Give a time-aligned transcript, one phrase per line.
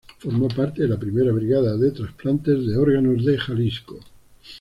[0.17, 3.99] Formó parte de la primera brigada de trasplantes de órganos de Jalisco.